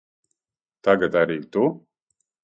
[0.87, 1.67] Tagad arī tu?